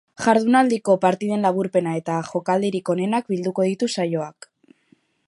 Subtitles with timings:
[0.25, 4.53] Jardunaldiko partiden laburpena, eta jokaldirik onenak bilduko ditu saioak.